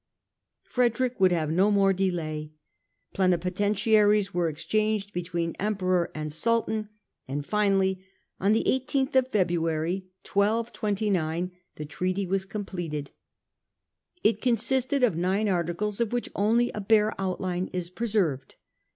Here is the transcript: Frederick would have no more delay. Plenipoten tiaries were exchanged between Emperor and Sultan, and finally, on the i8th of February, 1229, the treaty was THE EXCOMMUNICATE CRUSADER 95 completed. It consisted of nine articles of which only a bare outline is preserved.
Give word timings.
Frederick 0.63 1.19
would 1.19 1.31
have 1.31 1.51
no 1.51 1.69
more 1.69 1.93
delay. 1.93 2.51
Plenipoten 3.13 3.75
tiaries 3.75 4.33
were 4.33 4.49
exchanged 4.49 5.13
between 5.13 5.55
Emperor 5.59 6.09
and 6.15 6.33
Sultan, 6.33 6.89
and 7.27 7.45
finally, 7.45 8.03
on 8.39 8.51
the 8.51 8.63
i8th 8.63 9.15
of 9.15 9.27
February, 9.27 10.07
1229, 10.27 11.51
the 11.75 11.85
treaty 11.85 12.25
was 12.25 12.45
THE 12.45 12.47
EXCOMMUNICATE 12.47 12.71
CRUSADER 12.71 13.11
95 14.23 14.23
completed. 14.23 14.23
It 14.35 14.41
consisted 14.41 15.03
of 15.03 15.15
nine 15.15 15.47
articles 15.47 16.01
of 16.01 16.11
which 16.11 16.31
only 16.35 16.71
a 16.71 16.81
bare 16.81 17.13
outline 17.21 17.69
is 17.71 17.91
preserved. 17.91 18.55